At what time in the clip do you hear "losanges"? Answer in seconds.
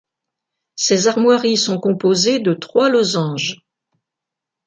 2.89-3.61